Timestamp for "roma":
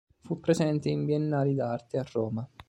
2.11-2.49